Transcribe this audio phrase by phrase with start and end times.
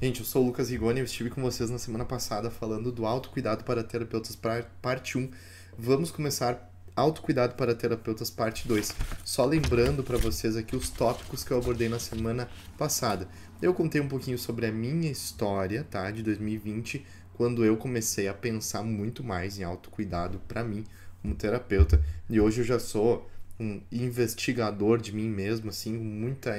[0.00, 3.04] Gente, eu sou o Lucas Rigoni, eu estive com vocês na semana passada falando do
[3.04, 4.38] autocuidado para terapeutas
[4.80, 5.28] parte 1.
[5.76, 8.94] Vamos começar autocuidado para terapeutas parte 2.
[9.24, 12.48] Só lembrando para vocês aqui os tópicos que eu abordei na semana
[12.78, 13.26] passada.
[13.60, 17.04] Eu contei um pouquinho sobre a minha história, tá, de 2020,
[17.34, 20.84] quando eu comecei a pensar muito mais em autocuidado para mim
[21.20, 23.28] como terapeuta, e hoje eu já sou
[23.58, 26.54] um investigador de mim mesmo, assim, muita,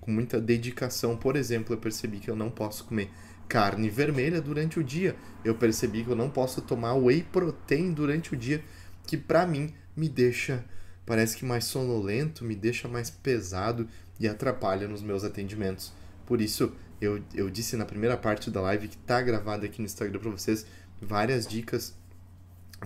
[0.00, 1.16] com muita dedicação.
[1.16, 3.10] Por exemplo, eu percebi que eu não posso comer
[3.48, 5.16] carne vermelha durante o dia.
[5.44, 8.62] Eu percebi que eu não posso tomar whey protein durante o dia,
[9.06, 10.64] que para mim me deixa,
[11.06, 13.88] parece que mais sonolento, me deixa mais pesado
[14.20, 15.92] e atrapalha nos meus atendimentos.
[16.26, 19.86] Por isso, eu, eu disse na primeira parte da live que tá gravada aqui no
[19.86, 20.66] Instagram para vocês
[21.00, 21.96] várias dicas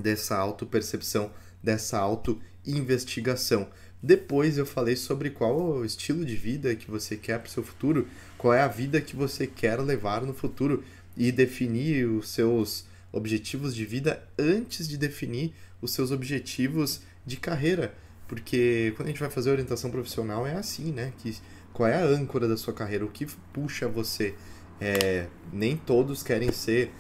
[0.01, 1.31] dessa autopercepção,
[1.63, 3.69] dessa auto-investigação.
[4.03, 7.63] Depois eu falei sobre qual o estilo de vida que você quer para o seu
[7.63, 10.83] futuro, qual é a vida que você quer levar no futuro
[11.17, 17.95] e definir os seus objetivos de vida antes de definir os seus objetivos de carreira.
[18.27, 21.13] Porque quando a gente vai fazer orientação profissional é assim, né?
[21.19, 21.37] Que,
[21.73, 23.05] qual é a âncora da sua carreira?
[23.05, 24.35] O que puxa você?
[24.81, 26.91] É, nem todos querem ser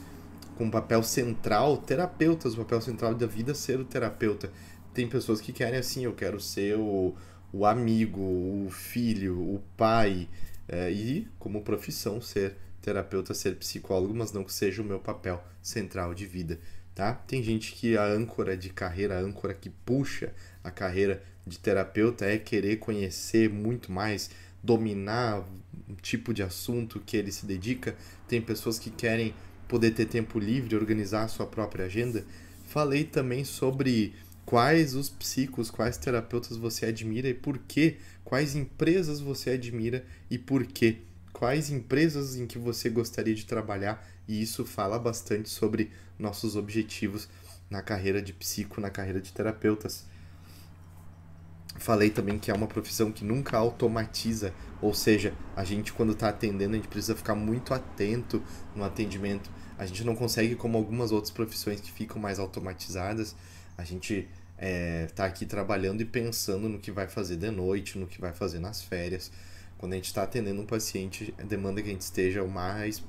[0.57, 4.53] com papel central, terapeutas, o papel central da vida ser o terapeuta
[4.93, 7.15] tem pessoas que querem assim, eu quero ser o,
[7.53, 10.29] o amigo, o filho, o pai,
[10.69, 15.43] é, e como profissão ser terapeuta, ser psicólogo, mas não que seja o meu papel
[15.63, 16.59] central de vida,
[16.95, 17.15] tá?
[17.15, 20.33] Tem gente que a âncora de carreira, a âncora que puxa
[20.65, 24.31] a carreira de terapeuta é querer conhecer muito mais,
[24.63, 25.45] dominar
[25.89, 27.97] um tipo de assunto que ele se dedica.
[28.29, 29.35] Tem pessoas que querem
[29.69, 32.25] poder ter tempo livre, organizar a sua própria agenda.
[32.67, 39.21] Falei também sobre quais os psicos, quais terapeutas você admira e por quê, quais empresas
[39.21, 40.99] você admira e por quê,
[41.33, 47.29] quais empresas em que você gostaria de trabalhar, e isso fala bastante sobre nossos objetivos
[47.69, 50.05] na carreira de psico, na carreira de terapeutas.
[51.79, 56.29] Falei também que é uma profissão que nunca automatiza, ou seja, a gente quando está
[56.29, 58.43] atendendo, a gente precisa ficar muito atento
[58.77, 59.51] no atendimento.
[59.79, 63.35] A gente não consegue, como algumas outras profissões que ficam mais automatizadas,
[63.77, 64.29] a gente
[64.59, 68.33] é, tá aqui trabalhando e pensando no que vai fazer de noite, no que vai
[68.33, 69.33] fazer nas férias.
[69.77, 73.03] Quando a gente está atendendo um paciente, demanda que a gente esteja o mais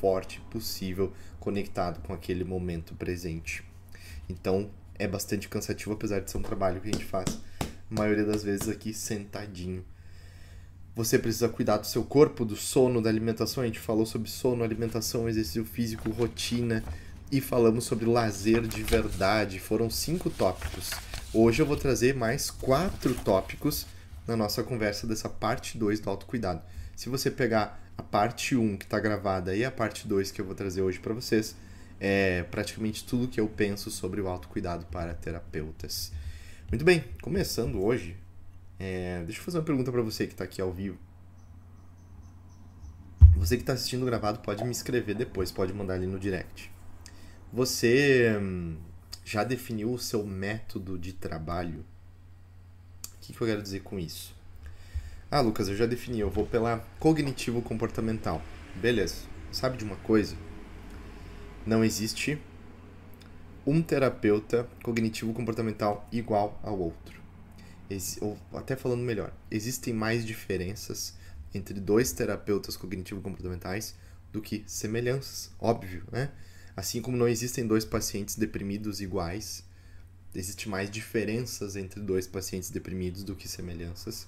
[0.00, 3.62] forte possível conectado com aquele momento presente.
[4.28, 7.26] Então é bastante cansativo, apesar de ser um trabalho que a gente faz,
[7.60, 9.84] a maioria das vezes aqui sentadinho.
[10.96, 13.62] Você precisa cuidar do seu corpo, do sono, da alimentação.
[13.62, 16.84] A gente falou sobre sono, alimentação, exercício físico, rotina
[17.30, 19.58] e falamos sobre lazer de verdade.
[19.58, 20.90] Foram cinco tópicos.
[21.32, 23.86] Hoje eu vou trazer mais quatro tópicos
[24.26, 26.62] na nossa conversa dessa parte 2 do autocuidado.
[26.94, 30.40] Se você pegar a parte 1 um, que está gravada e a parte 2 que
[30.40, 31.56] eu vou trazer hoje para vocês,
[32.00, 36.12] é praticamente tudo que eu penso sobre o autocuidado para terapeutas.
[36.70, 38.16] Muito bem, começando hoje,
[38.78, 40.98] é, deixa eu fazer uma pergunta para você que está aqui ao vivo.
[43.36, 46.73] Você que está assistindo gravado pode me escrever depois, pode mandar ali no direct.
[47.54, 48.76] Você hum,
[49.24, 51.84] já definiu o seu método de trabalho?
[53.14, 54.34] O que, que eu quero dizer com isso?
[55.30, 58.42] Ah, Lucas, eu já defini, eu vou pela cognitivo-comportamental.
[58.74, 59.26] Beleza.
[59.52, 60.34] Sabe de uma coisa?
[61.64, 62.42] Não existe
[63.64, 67.22] um terapeuta cognitivo-comportamental igual ao outro.
[68.20, 71.16] Ou até falando melhor, existem mais diferenças
[71.54, 73.94] entre dois terapeutas cognitivo-comportamentais
[74.32, 75.52] do que semelhanças.
[75.60, 76.32] Óbvio, né?
[76.76, 79.64] Assim como não existem dois pacientes deprimidos iguais,
[80.34, 84.26] existe mais diferenças entre dois pacientes deprimidos do que semelhanças.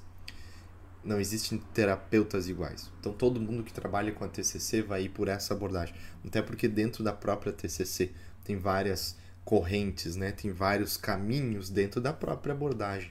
[1.05, 2.91] Não existem terapeutas iguais.
[3.01, 5.95] Então todo mundo que trabalha com a TCC vai ir por essa abordagem.
[6.25, 8.13] Até porque dentro da própria TCC
[8.45, 10.33] tem várias correntes, né?
[10.33, 13.11] Tem vários caminhos dentro da própria abordagem.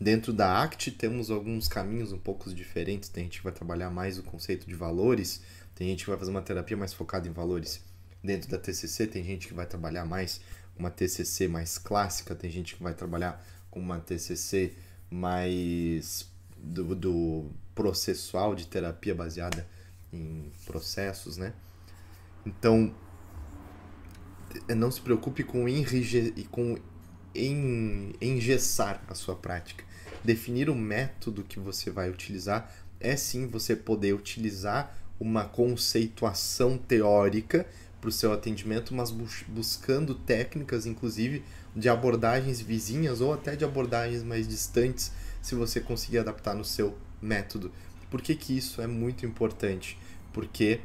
[0.00, 3.08] Dentro da ACT temos alguns caminhos um pouco diferentes.
[3.08, 5.40] Tem gente que vai trabalhar mais o conceito de valores,
[5.74, 7.80] tem gente que vai fazer uma terapia mais focada em valores
[8.26, 10.40] dentro da TCC, tem gente que vai trabalhar mais
[10.76, 14.74] uma TCC mais clássica, tem gente que vai trabalhar com uma TCC
[15.10, 19.66] mais do, do processual de terapia baseada
[20.12, 21.54] em processos, né?
[22.44, 22.94] Então,
[24.76, 26.76] não se preocupe com, enrige, com
[27.34, 29.84] en, engessar a sua prática.
[30.24, 37.66] Definir o método que você vai utilizar é sim você poder utilizar uma conceituação teórica
[38.06, 39.12] para o seu atendimento, mas
[39.48, 41.42] buscando técnicas, inclusive,
[41.74, 45.10] de abordagens vizinhas ou até de abordagens mais distantes,
[45.42, 47.72] se você conseguir adaptar no seu método.
[48.08, 49.98] Por que, que isso é muito importante?
[50.32, 50.78] Porque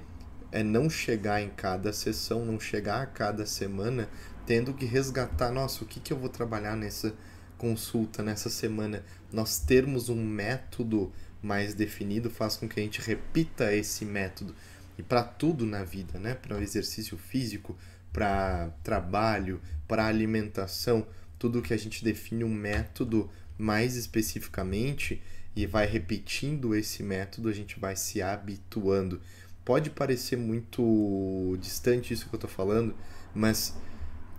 [0.51, 4.09] é não chegar em cada sessão, não chegar a cada semana
[4.47, 7.13] tendo que resgatar, nossa, o que, que eu vou trabalhar nessa
[7.55, 9.05] consulta, nessa semana.
[9.31, 14.55] Nós termos um método mais definido faz com que a gente repita esse método.
[14.97, 16.35] E para tudo na vida, né?
[16.35, 17.77] Para o exercício físico,
[18.11, 21.07] para trabalho, para alimentação,
[21.39, 25.21] tudo que a gente define um método mais especificamente
[25.55, 29.21] e vai repetindo esse método, a gente vai se habituando.
[29.63, 32.95] Pode parecer muito distante isso que eu estou falando,
[33.33, 33.75] mas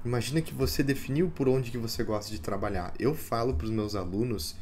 [0.05, 2.93] imagina que você definiu por onde que você gosta de trabalhar.
[2.99, 4.57] Eu falo para os meus alunos,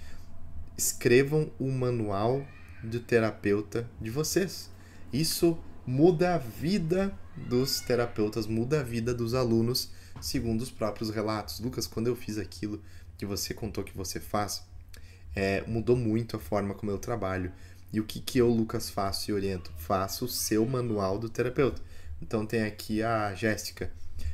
[0.76, 2.44] escrevam o manual
[2.82, 4.70] do terapeuta de vocês.
[5.12, 5.58] Isso
[5.90, 9.90] muda a vida dos terapeutas, muda a vida dos alunos,
[10.20, 11.58] segundo os próprios relatos.
[11.58, 12.80] Lucas, quando eu fiz aquilo
[13.18, 14.62] que você contou que você faz,
[15.34, 17.52] é, mudou muito a forma como eu trabalho.
[17.92, 19.72] E o que, que eu, Lucas, faço e oriento?
[19.78, 21.82] Faço o seu manual do terapeuta.
[22.22, 23.90] Então tem aqui a Jéssica.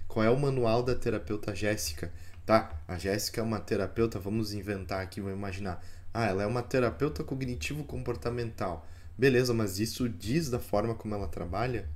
[0.07, 2.13] Qual é o manual da terapeuta Jéssica?
[2.45, 5.83] Tá, a Jéssica é uma terapeuta, vamos inventar aqui, vamos imaginar.
[6.13, 8.87] Ah, ela é uma terapeuta cognitivo-comportamental.
[9.19, 11.89] Beleza, mas isso diz da forma como ela trabalha?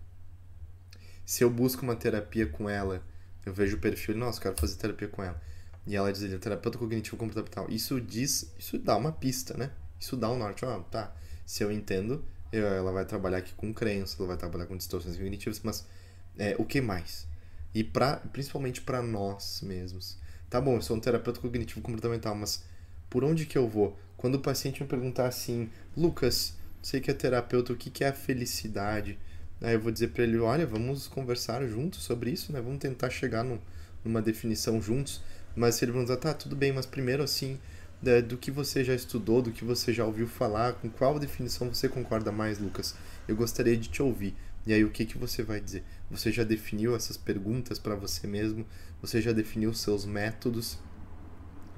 [1.24, 3.02] Se eu busco uma terapia com ela,
[3.44, 5.40] eu vejo o perfil, nossa, quero fazer terapia com ela.
[5.86, 7.66] E ela diz, ele é terapeuta cognitivo-comportamental.
[7.68, 9.70] Isso diz, isso dá uma pista, né?
[9.98, 10.64] Isso dá um norte.
[10.64, 11.14] Ah, tá,
[11.44, 15.16] se eu entendo, eu, ela vai trabalhar aqui com crença, ela vai trabalhar com distorções
[15.16, 15.86] cognitivas, mas
[16.38, 17.26] é, o que mais?
[17.74, 20.18] E pra, principalmente para nós mesmos.
[20.48, 22.64] Tá bom, eu sou um terapeuta cognitivo comportamental, mas
[23.08, 23.96] por onde que eu vou?
[24.16, 28.12] Quando o paciente me perguntar assim, Lucas, sei que é terapeuta, o que, é a
[28.12, 29.18] felicidade?
[29.60, 32.60] Aí eu vou dizer para ele, olha, vamos conversar juntos sobre isso, né?
[32.60, 33.60] Vamos tentar chegar no,
[34.04, 35.22] numa definição juntos.
[35.54, 37.58] Mas se ele perguntar, tá, tudo bem, mas primeiro assim,
[38.02, 41.72] né, do que você já estudou, do que você já ouviu falar, com qual definição
[41.72, 42.94] você concorda mais, Lucas?
[43.28, 44.34] Eu gostaria de te ouvir.
[44.66, 45.82] E aí, o que, que você vai dizer?
[46.10, 48.66] Você já definiu essas perguntas para você mesmo?
[49.00, 50.78] Você já definiu seus métodos?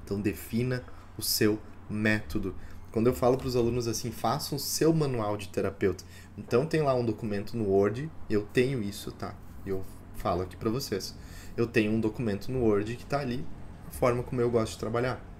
[0.03, 0.83] Então, defina
[1.17, 1.59] o seu
[1.89, 2.55] método.
[2.93, 6.05] Quando eu falo para os alunos assim, façam o seu manual de terapeuta.
[6.37, 9.35] Então, tem lá um documento no Word, eu tenho isso, tá?
[9.65, 9.83] Eu
[10.15, 11.13] falo aqui para vocês.
[11.57, 13.45] Eu tenho um documento no Word que está ali,
[13.85, 15.33] a forma como eu gosto de trabalhar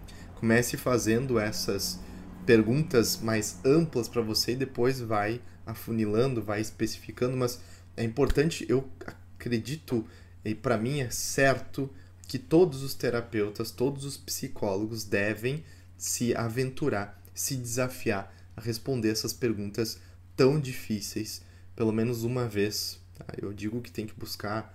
[0.44, 2.02] comece fazendo essas
[2.46, 7.62] perguntas mais amplas para você e depois vai afunilando, vai especificando, mas
[7.96, 10.06] é importante, eu acredito,
[10.44, 11.90] e para mim é certo
[12.28, 15.64] que todos os terapeutas, todos os psicólogos devem
[15.96, 20.00] se aventurar, se desafiar a responder essas perguntas
[20.36, 21.42] tão difíceis,
[21.76, 23.00] pelo menos uma vez.
[23.16, 23.26] Tá?
[23.42, 24.74] Eu digo que tem que buscar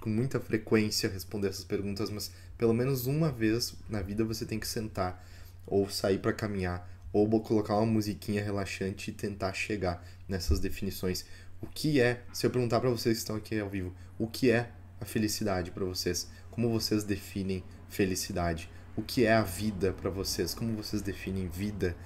[0.00, 4.58] com muita frequência responder essas perguntas, mas pelo menos uma vez na vida você tem
[4.58, 5.24] que sentar
[5.66, 11.24] ou sair para caminhar ou colocar uma musiquinha relaxante e tentar chegar nessas definições.
[11.60, 14.50] O que é, se eu perguntar para vocês que estão aqui ao vivo, o que
[14.50, 16.28] é a felicidade para vocês?
[16.50, 18.68] Como vocês definem felicidade?
[18.94, 20.52] O que é a vida para vocês?
[20.52, 21.96] Como vocês definem vida?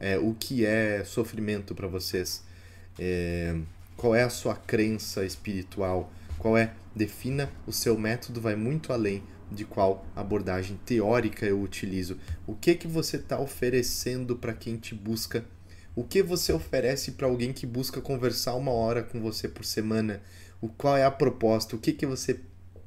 [0.00, 2.42] É, o que é sofrimento para vocês?
[2.98, 3.56] É,
[3.96, 6.12] qual é a sua crença espiritual?
[6.36, 6.74] Qual é?
[6.94, 12.18] Defina o seu método, vai muito além de qual abordagem teórica eu utilizo.
[12.46, 15.44] O que que você está oferecendo para quem te busca?
[15.94, 20.20] O que você oferece para alguém que busca conversar uma hora com você por semana?
[20.60, 21.76] O qual é a proposta?
[21.76, 22.40] O que que você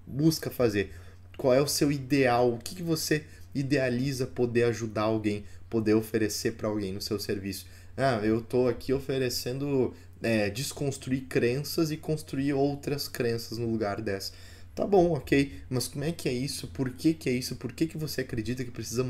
[0.05, 0.93] busca fazer?
[1.37, 2.53] Qual é o seu ideal?
[2.53, 3.23] O que que você
[3.59, 7.65] idealiza poder ajudar alguém, poder oferecer para alguém no seu serviço?
[7.95, 14.31] Ah, eu estou aqui oferecendo é, desconstruir crenças e construir outras crenças no lugar dessa.
[14.75, 16.67] Tá bom, ok, mas como é que é isso?
[16.67, 17.55] Por que, que é isso?
[17.55, 19.03] Por que, que você acredita que precisa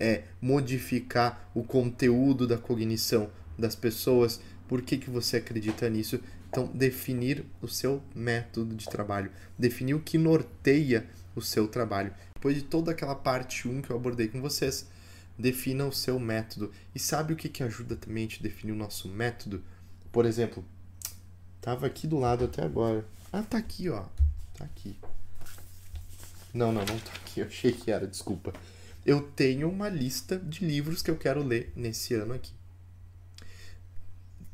[0.00, 4.40] é, modificar o conteúdo da cognição das pessoas?
[4.66, 6.18] Por que, que você acredita nisso?
[6.48, 12.12] Então, definir o seu método de trabalho, definir o que norteia o seu trabalho.
[12.44, 14.86] Depois de toda aquela parte 1 que eu abordei com vocês,
[15.38, 16.70] defina o seu método.
[16.94, 19.64] E sabe o que, que ajuda também a te definir o nosso método?
[20.12, 20.62] Por exemplo,
[21.58, 23.02] tava aqui do lado até agora.
[23.32, 24.04] Ah, tá aqui, ó.
[24.58, 24.94] Tá aqui.
[26.52, 27.40] Não, não, não tá aqui.
[27.40, 28.52] Eu achei que era, desculpa.
[29.06, 32.52] Eu tenho uma lista de livros que eu quero ler nesse ano aqui.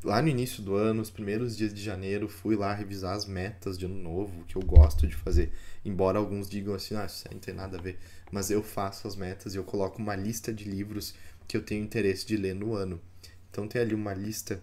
[0.02, 3.76] Lá no início do ano, os primeiros dias de janeiro, fui lá revisar as metas
[3.76, 5.52] de ano novo, que eu gosto de fazer.
[5.85, 7.99] Embora alguns digam assim, ah, isso não tem nada a ver.
[8.33, 11.14] Mas eu faço as metas e eu coloco uma lista de livros
[11.47, 12.99] que eu tenho interesse de ler no ano.
[13.50, 14.62] Então tem ali uma lista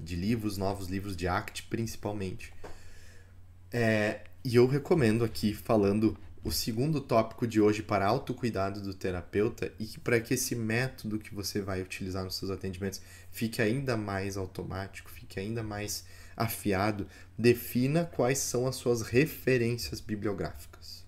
[0.00, 2.52] de livros, novos livros de ACT principalmente.
[3.72, 9.72] É, e eu recomendo aqui, falando o segundo tópico de hoje para autocuidado do terapeuta
[9.80, 13.00] e para que esse método que você vai utilizar nos seus atendimentos
[13.32, 16.04] fique ainda mais automático, fique ainda mais
[16.36, 17.06] afiado,
[17.38, 21.02] defina quais são as suas referências bibliográficas.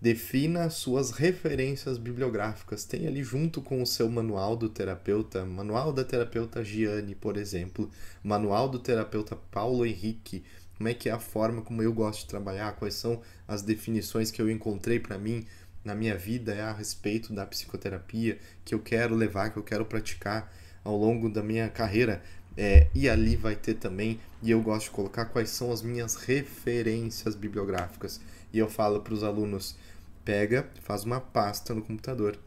[0.00, 2.84] Defina as suas referências bibliográficas.
[2.84, 7.90] Tem ali junto com o seu manual do terapeuta, manual da terapeuta Giane, por exemplo,
[8.22, 10.44] manual do terapeuta Paulo Henrique,
[10.76, 14.30] como é que é a forma como eu gosto de trabalhar, quais são as definições
[14.30, 15.44] que eu encontrei para mim
[15.84, 19.84] na minha vida é a respeito da psicoterapia que eu quero levar, que eu quero
[19.84, 20.50] praticar
[20.82, 22.22] ao longo da minha carreira.
[22.56, 26.14] É, e ali vai ter também, e eu gosto de colocar quais são as minhas
[26.14, 28.20] referências bibliográficas.
[28.52, 29.76] E eu falo para os alunos:
[30.24, 32.38] pega, faz uma pasta no computador,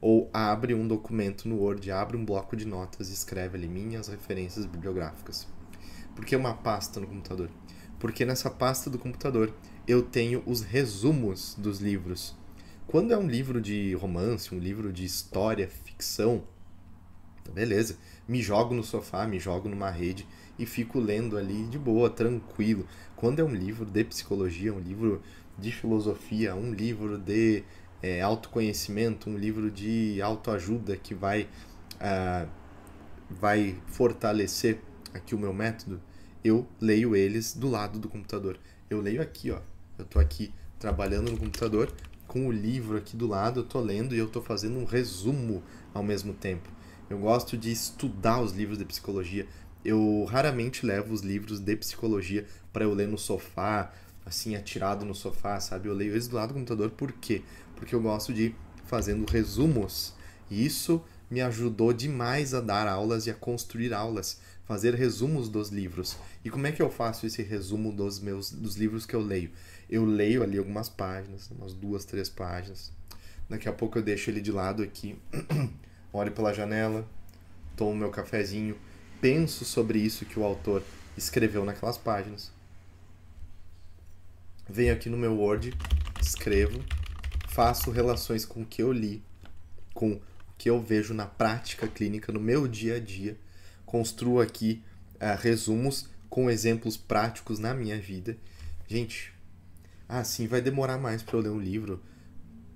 [0.00, 4.06] ou abre um documento no Word, abre um bloco de notas e escreve ali minhas
[4.06, 5.48] referências bibliográficas.
[6.14, 7.50] Por que uma pasta no computador?
[7.98, 9.52] Porque nessa pasta do computador
[9.86, 12.34] eu tenho os resumos dos livros
[12.86, 16.44] quando é um livro de romance, um livro de história, ficção,
[17.42, 17.98] então beleza.
[18.28, 20.24] Me jogo no sofá, me jogo numa rede
[20.56, 22.86] e fico lendo ali de boa, tranquilo.
[23.16, 25.20] Quando é um livro de psicologia, um livro
[25.58, 27.64] de filosofia, um livro de
[28.00, 31.48] é, autoconhecimento, um livro de autoajuda que vai,
[31.94, 32.48] uh,
[33.28, 34.80] vai fortalecer
[35.12, 36.00] aqui o meu método,
[36.46, 38.58] eu leio eles do lado do computador.
[38.88, 39.60] Eu leio aqui, ó.
[39.98, 41.92] Eu tô aqui trabalhando no computador,
[42.26, 45.62] com o livro aqui do lado, eu tô lendo e eu tô fazendo um resumo
[45.94, 46.68] ao mesmo tempo.
[47.08, 49.46] Eu gosto de estudar os livros de psicologia.
[49.84, 53.92] Eu raramente levo os livros de psicologia para eu ler no sofá,
[54.24, 55.88] assim, atirado no sofá, sabe?
[55.88, 57.42] Eu leio eles do lado do computador, por quê?
[57.76, 60.14] Porque eu gosto de ir fazendo resumos.
[60.50, 65.70] E isso me ajudou demais a dar aulas e a construir aulas, fazer resumos dos
[65.70, 66.16] livros.
[66.44, 69.50] E como é que eu faço esse resumo dos meus dos livros que eu leio?
[69.88, 72.92] eu leio ali algumas páginas, umas duas, três páginas.
[73.48, 75.16] Daqui a pouco eu deixo ele de lado aqui,
[76.12, 77.08] olho pela janela,
[77.76, 78.76] tomo meu cafezinho,
[79.20, 80.82] penso sobre isso que o autor
[81.16, 82.50] escreveu naquelas páginas.
[84.68, 85.72] Venho aqui no meu Word,
[86.20, 86.84] escrevo,
[87.48, 89.22] faço relações com o que eu li,
[89.94, 90.22] com o
[90.58, 93.38] que eu vejo na prática clínica, no meu dia a dia,
[93.86, 94.82] construo aqui
[95.14, 98.36] uh, resumos com exemplos práticos na minha vida.
[98.86, 99.32] Gente,
[100.08, 102.02] ah, sim, vai demorar mais para eu ler um livro.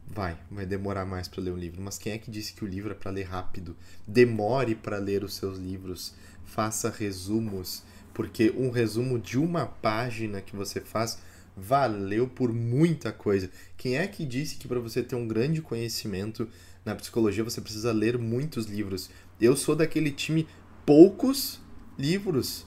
[0.06, 1.80] Vai, vai demorar mais para ler um livro.
[1.80, 3.76] Mas quem é que disse que o livro é para ler rápido?
[4.06, 6.14] Demore para ler os seus livros.
[6.44, 11.18] Faça resumos, porque um resumo de uma página que você faz
[11.56, 13.50] valeu por muita coisa.
[13.76, 16.48] Quem é que disse que para você ter um grande conhecimento
[16.84, 19.10] na psicologia você precisa ler muitos livros?
[19.40, 20.48] Eu sou daquele time
[20.90, 21.60] poucos
[21.96, 22.66] livros,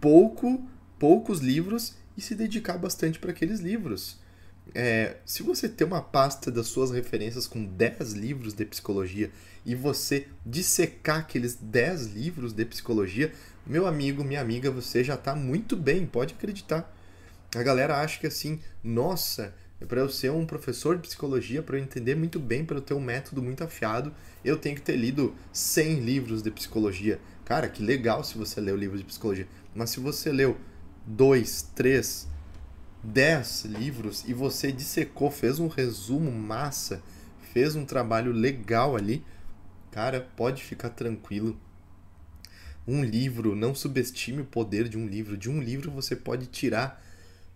[0.00, 0.64] pouco,
[0.96, 4.16] poucos livros e se dedicar bastante para aqueles livros.
[4.72, 9.28] É, se você tem uma pasta das suas referências com 10 livros de psicologia
[9.66, 13.32] e você dissecar aqueles 10 livros de psicologia,
[13.66, 16.96] meu amigo, minha amiga, você já está muito bem, pode acreditar.
[17.56, 19.52] A galera acha que assim, nossa,
[19.88, 22.94] para eu ser um professor de psicologia, para eu entender muito bem, para eu ter
[22.94, 24.14] um método muito afiado,
[24.44, 27.18] eu tenho que ter lido 100 livros de psicologia.
[27.44, 29.46] Cara, que legal se você leu livros de psicologia.
[29.74, 30.56] Mas se você leu
[31.06, 32.26] dois, três,
[33.02, 37.02] dez livros e você dissecou, fez um resumo massa,
[37.52, 39.22] fez um trabalho legal ali,
[39.90, 41.58] cara, pode ficar tranquilo.
[42.86, 45.36] Um livro, não subestime o poder de um livro.
[45.36, 47.02] De um livro você pode tirar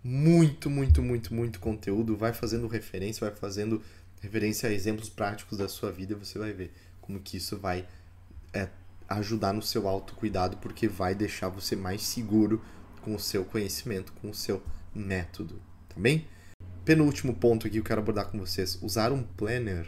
[0.02, 2.16] muito, muito, muito, muito conteúdo.
[2.16, 3.82] Vai fazendo referência, vai fazendo
[4.20, 6.14] referência a exemplos práticos da sua vida.
[6.16, 7.86] Você vai ver como que isso vai
[8.54, 8.68] é,
[9.08, 12.62] ajudar no seu autocuidado, porque vai deixar você mais seguro
[13.02, 14.62] com o seu conhecimento, com o seu
[14.94, 16.26] método, tá bem?
[16.84, 19.86] Penúltimo ponto aqui que eu quero abordar com vocês: usar um planner.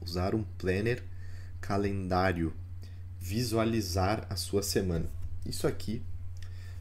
[0.00, 1.02] Usar um planner
[1.60, 2.52] calendário.
[3.20, 5.10] Visualizar a sua semana.
[5.44, 6.02] Isso aqui,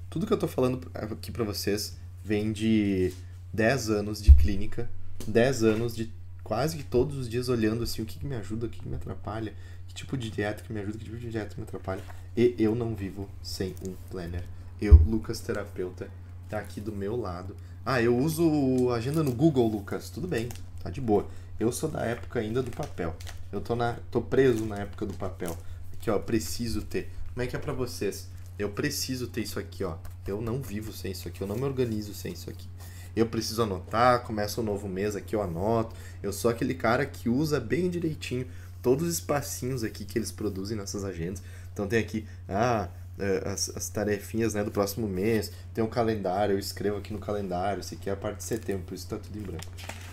[0.09, 3.13] tudo que eu estou falando aqui para vocês vem de
[3.53, 4.89] 10 anos de clínica,
[5.27, 6.11] 10 anos de
[6.47, 8.87] quase que todos os dias olhando assim o que, que me ajuda, o que, que
[8.87, 9.53] me atrapalha,
[9.85, 12.01] que tipo de dieta que me ajuda, que tipo de dieta que me atrapalha.
[12.37, 14.45] E eu não vivo sem um planner.
[14.81, 16.09] Eu, Lucas Terapeuta,
[16.47, 17.53] tá aqui do meu lado.
[17.85, 20.09] Ah, eu uso agenda no Google, Lucas.
[20.09, 20.47] Tudo bem,
[20.81, 21.27] tá de boa.
[21.59, 23.13] Eu sou da época ainda do papel.
[23.51, 25.57] Eu tô, na, tô preso na época do papel.
[25.91, 27.11] Aqui, ó, preciso ter.
[27.33, 28.29] Como é que é pra vocês?
[28.57, 29.97] Eu preciso ter isso aqui, ó.
[30.25, 31.41] Eu não vivo sem isso aqui.
[31.41, 32.69] Eu não me organizo sem isso aqui.
[33.17, 35.95] Eu preciso anotar, começa um novo mês aqui, eu anoto.
[36.21, 38.45] Eu sou aquele cara que usa bem direitinho
[38.81, 41.41] todos os espacinhos aqui que eles produzem nessas agendas.
[41.73, 46.53] Então tem aqui, ah, é, as, as tarefinhas né, do próximo mês, tem um calendário,
[46.53, 49.17] eu escrevo aqui no calendário, isso aqui é a parte de setembro, por isso está
[49.17, 49.65] tudo em branco.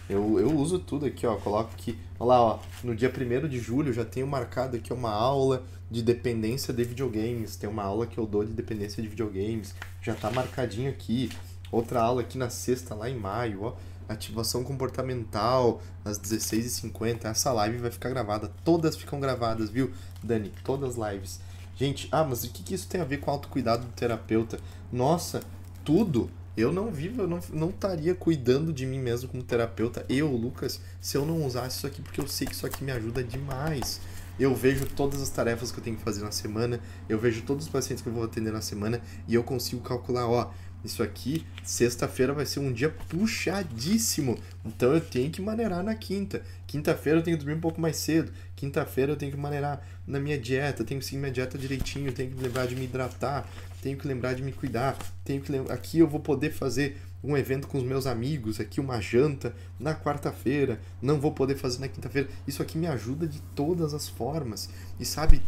[0.08, 1.37] Eu, eu uso tudo aqui, ó.
[1.37, 1.99] Coloco aqui.
[2.18, 2.58] Olha lá, ó.
[2.82, 7.56] No dia 1 de julho já tenho marcado aqui uma aula de dependência de videogames.
[7.56, 9.75] Tem uma aula que eu dou de dependência de videogames.
[10.02, 11.30] Já tá marcadinho aqui.
[11.75, 13.75] Outra aula aqui na sexta, lá em maio, ó.
[14.09, 17.25] Ativação comportamental, às 16h50.
[17.25, 18.52] Essa live vai ficar gravada.
[18.64, 19.90] Todas ficam gravadas, viu,
[20.23, 20.52] Dani?
[20.62, 21.40] Todas as lives.
[21.75, 24.61] Gente, ah, mas o que, que isso tem a ver com o autocuidado do terapeuta?
[24.93, 25.43] Nossa,
[25.85, 26.31] tudo.
[26.57, 30.81] Eu não vivo, eu não, não estaria cuidando de mim mesmo como terapeuta, eu, Lucas,
[31.00, 34.00] se eu não usasse isso aqui, porque eu sei que isso aqui me ajuda demais.
[34.38, 36.78] Eu vejo todas as tarefas que eu tenho que fazer na semana,
[37.09, 40.28] eu vejo todos os pacientes que eu vou atender na semana e eu consigo calcular,
[40.28, 40.52] ó,
[40.85, 44.38] isso aqui, sexta-feira vai ser um dia puxadíssimo.
[44.64, 46.43] Então eu tenho que maneirar na quinta.
[46.67, 48.31] Quinta-feira eu tenho que dormir um pouco mais cedo.
[48.55, 52.31] Quinta-feira eu tenho que maneirar na minha dieta, tenho que seguir minha dieta direitinho, tenho
[52.31, 53.49] que lembrar de me hidratar,
[53.83, 55.75] tenho que lembrar de me cuidar, tenho que lembrar...
[55.75, 59.95] aqui eu vou poder fazer um evento com os meus amigos, aqui uma janta na
[59.95, 62.29] quarta-feira, não vou poder fazer na quinta-feira.
[62.47, 64.69] Isso aqui me ajuda de todas as formas.
[65.00, 65.41] E sabe,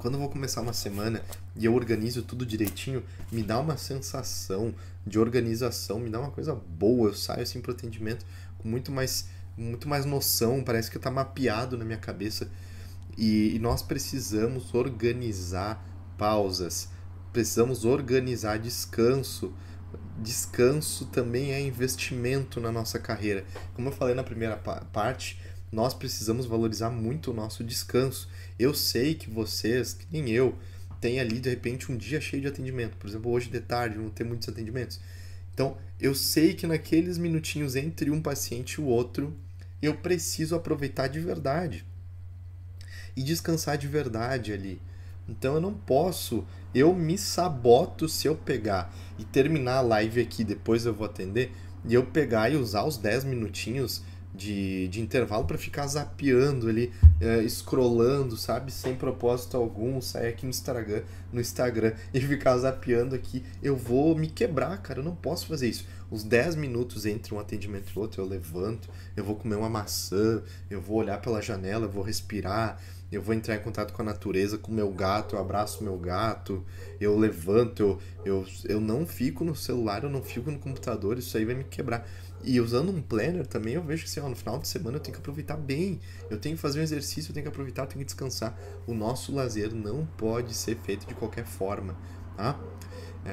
[0.00, 1.22] quando eu vou começar uma semana
[1.54, 4.74] e eu organizo tudo direitinho, me dá uma sensação
[5.06, 7.10] de organização, me dá uma coisa boa.
[7.10, 8.24] Eu saio assim pro atendimento
[8.58, 12.50] com muito mais, muito mais noção, parece que tá mapeado na minha cabeça.
[13.16, 15.84] E, e nós precisamos organizar
[16.16, 16.88] pausas,
[17.30, 19.52] precisamos organizar descanso.
[20.18, 23.44] Descanso também é investimento na nossa carreira.
[23.74, 25.38] Como eu falei na primeira parte,
[25.72, 28.28] nós precisamos valorizar muito o nosso descanso.
[28.58, 30.56] Eu sei que vocês, que nem eu,
[31.00, 32.96] tem ali de repente um dia cheio de atendimento.
[32.96, 35.00] Por exemplo, hoje de tarde vão ter muitos atendimentos.
[35.54, 39.36] Então, eu sei que naqueles minutinhos entre um paciente e o outro,
[39.80, 41.84] eu preciso aproveitar de verdade
[43.16, 44.80] e descansar de verdade ali.
[45.28, 50.42] Então eu não posso, eu me saboto se eu pegar e terminar a live aqui,
[50.42, 51.52] depois eu vou atender,
[51.84, 54.02] e eu pegar e usar os 10 minutinhos
[54.40, 58.72] de, de intervalo para ficar zapeando ali, é, scrollando, sabe?
[58.72, 64.16] Sem propósito algum, sair aqui no Instagram, no Instagram e ficar zapeando aqui, eu vou
[64.16, 65.00] me quebrar, cara.
[65.00, 65.86] Eu não posso fazer isso.
[66.10, 70.42] Os 10 minutos entre um atendimento e outro, eu levanto, eu vou comer uma maçã,
[70.70, 72.80] eu vou olhar pela janela, eu vou respirar,
[73.12, 75.98] eu vou entrar em contato com a natureza, com o meu gato, eu abraço meu
[75.98, 76.64] gato,
[77.00, 81.36] eu levanto, eu, eu, eu não fico no celular, eu não fico no computador, isso
[81.36, 82.08] aí vai me quebrar.
[82.42, 85.14] E usando um planner também, eu vejo que assim, no final de semana eu tenho
[85.14, 86.00] que aproveitar bem.
[86.30, 88.58] Eu tenho que fazer um exercício, eu tenho que aproveitar, eu tenho que descansar.
[88.86, 91.94] O nosso lazer não pode ser feito de qualquer forma,
[92.36, 92.58] tá?
[93.24, 93.32] É,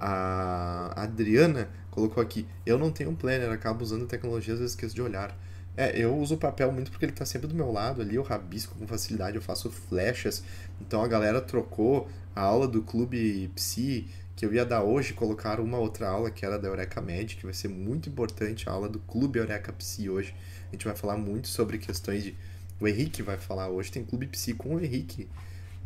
[0.00, 4.94] a Adriana colocou aqui, eu não tenho um planner, acabo usando tecnologia, às vezes esqueço
[4.94, 5.36] de olhar.
[5.76, 8.22] É, eu uso o papel muito porque ele está sempre do meu lado ali, eu
[8.22, 10.42] rabisco com facilidade, eu faço flechas.
[10.80, 15.58] Então a galera trocou a aula do clube Psi que eu ia dar hoje, colocar
[15.58, 18.88] uma outra aula que era da Eureka Med, que vai ser muito importante, a aula
[18.88, 20.32] do Clube Eureka Psi hoje.
[20.68, 22.36] A gente vai falar muito sobre questões de.
[22.80, 25.28] O Henrique vai falar hoje, tem Clube Psi com o Henrique.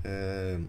[0.05, 0.61] É...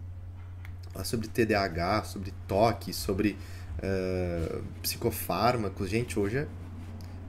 [1.04, 3.38] Sobre TDAH, sobre toque, sobre
[3.82, 4.62] é...
[4.82, 5.90] psicofármacos.
[5.90, 6.48] Gente, hoje é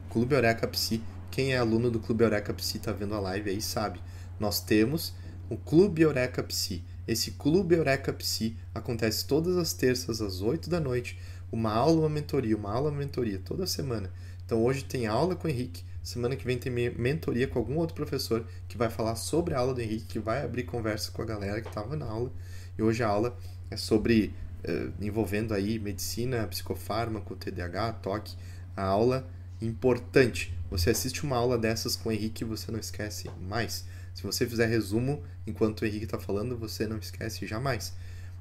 [0.09, 1.03] Clube Eureka Psi.
[1.33, 4.01] Quem é aluno do Clube Eureka Psi tá vendo a live aí sabe.
[4.39, 5.15] Nós temos
[5.51, 10.81] o Clube Eureka Psi esse Clube Eureka Psi acontece todas as terças às 8 da
[10.81, 11.19] noite.
[11.53, 14.11] Uma aula, uma mentoria, uma aula, uma mentoria, toda semana.
[14.45, 17.95] Então hoje tem aula com o Henrique, semana que vem tem mentoria com algum outro
[17.95, 21.25] professor que vai falar sobre a aula do Henrique, que vai abrir conversa com a
[21.25, 22.33] galera que estava na aula.
[22.77, 23.37] E hoje a aula
[23.71, 28.37] é sobre, eh, envolvendo aí medicina, psicofármaco, TDAH, toque.
[28.77, 29.27] A aula
[29.63, 30.53] importante.
[30.71, 33.85] Você assiste uma aula dessas com o Henrique e você não esquece mais.
[34.15, 37.93] Se você fizer resumo enquanto o Henrique está falando, você não esquece jamais.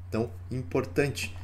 [0.08, 1.36] Então, importante.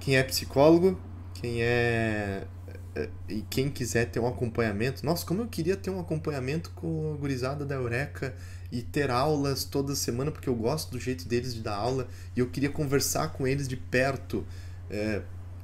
[0.00, 1.00] Quem é psicólogo,
[1.34, 2.46] quem é,
[2.94, 5.06] é e quem quiser ter um acompanhamento.
[5.06, 8.34] Nossa, como eu queria ter um acompanhamento com a gurizada da Eureka
[8.72, 12.40] e ter aulas toda semana, porque eu gosto do jeito deles de dar aula e
[12.40, 14.44] eu queria conversar com eles de perto.
[14.90, 15.22] É,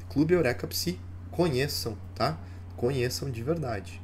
[0.08, 0.98] Clube Eureka Psi,
[1.30, 2.38] conheçam, tá?
[2.76, 4.03] Conheçam de verdade.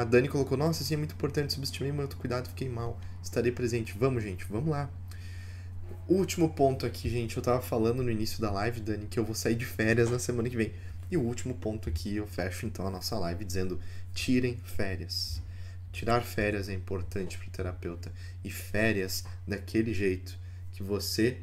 [0.00, 2.98] A Dani colocou, nossa, assim é muito importante, subestimei meu cuidado, fiquei mal.
[3.22, 3.94] Estarei presente.
[3.98, 4.88] Vamos, gente, vamos lá.
[6.08, 7.36] Último ponto aqui, gente.
[7.36, 10.18] Eu tava falando no início da live, Dani, que eu vou sair de férias na
[10.18, 10.72] semana que vem.
[11.10, 13.78] E o último ponto aqui, eu fecho então a nossa live dizendo:
[14.14, 15.42] tirem férias.
[15.92, 18.12] Tirar férias é importante para o terapeuta.
[18.42, 20.38] E férias daquele jeito
[20.72, 21.38] que você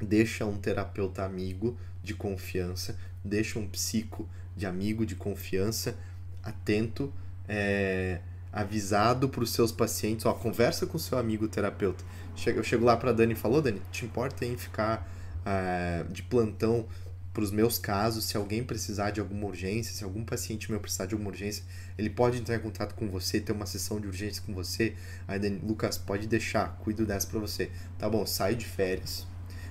[0.00, 5.96] deixa um terapeuta amigo de confiança, deixa um psico de amigo de confiança
[6.42, 7.12] atento,
[7.48, 8.20] é,
[8.52, 12.04] avisado para os seus pacientes, ó, conversa com seu amigo terapeuta.
[12.46, 15.08] Eu chego lá para Dani e falou, Dani, te importa em ficar
[15.44, 16.86] é, de plantão
[17.32, 21.06] para os meus casos, se alguém precisar de alguma urgência, se algum paciente meu precisar
[21.06, 21.64] de alguma urgência,
[21.96, 24.96] ele pode entrar em contato com você, ter uma sessão de urgência com você.
[25.28, 27.70] Aí, Lucas, pode deixar, cuido dessa para você.
[27.98, 29.26] Tá bom, sai de férias.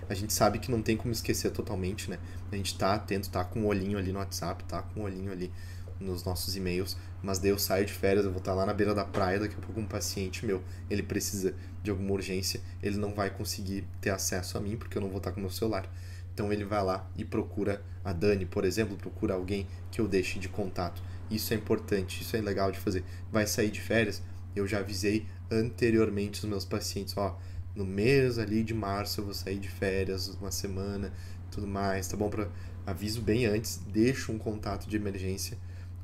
[0.08, 2.17] A gente sabe que não tem como esquecer totalmente, né?
[2.51, 5.03] A gente tá atento, tá com o um olhinho ali no WhatsApp, tá com o
[5.03, 5.51] um olhinho ali
[5.99, 8.95] nos nossos e-mails, mas daí eu saio de férias, eu vou estar lá na beira
[8.95, 13.13] da praia, daqui a pouco um paciente meu, ele precisa de alguma urgência, ele não
[13.13, 15.89] vai conseguir ter acesso a mim, porque eu não vou estar com o meu celular.
[16.33, 20.39] Então ele vai lá e procura a Dani, por exemplo, procura alguém que eu deixe
[20.39, 21.01] de contato.
[21.29, 23.03] Isso é importante, isso é legal de fazer.
[23.31, 24.21] Vai sair de férias?
[24.55, 27.38] Eu já avisei anteriormente os meus pacientes, ó,
[27.75, 31.13] no mês ali de março eu vou sair de férias, uma semana,
[31.51, 32.29] tudo mais, tá bom?
[32.29, 32.47] Pra,
[32.85, 35.57] aviso bem antes, deixo um contato de emergência,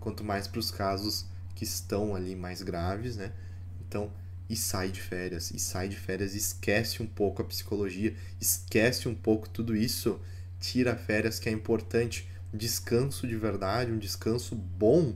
[0.06, 3.32] quanto mais para os casos que estão ali mais graves, né?
[3.82, 4.12] Então,
[4.48, 9.16] e sai de férias, e sai de férias, esquece um pouco a psicologia, esquece um
[9.16, 10.22] pouco tudo isso,
[10.60, 12.30] tira férias que é importante.
[12.54, 15.16] Descanso de verdade, um descanso bom,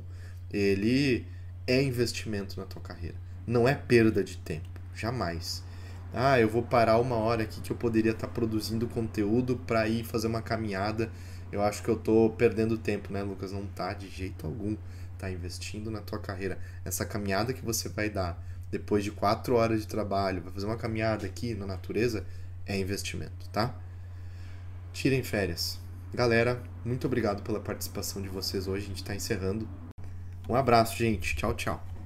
[0.52, 1.28] ele
[1.68, 3.16] é investimento na tua carreira.
[3.46, 5.64] Não é perda de tempo, jamais.
[6.12, 10.04] Ah, eu vou parar uma hora aqui que eu poderia estar produzindo conteúdo para ir
[10.04, 11.12] fazer uma caminhada.
[11.52, 13.52] Eu acho que eu tô perdendo tempo, né, Lucas?
[13.52, 14.78] Não tá de jeito algum.
[15.18, 16.58] Tá investindo na tua carreira.
[16.86, 20.78] Essa caminhada que você vai dar depois de quatro horas de trabalho, vai fazer uma
[20.78, 22.26] caminhada aqui na natureza,
[22.66, 23.76] é investimento, tá?
[24.94, 25.80] Tirem férias.
[26.14, 28.86] Galera, muito obrigado pela participação de vocês hoje.
[28.86, 29.68] A gente está encerrando.
[30.48, 31.36] Um abraço, gente.
[31.36, 31.99] Tchau, tchau.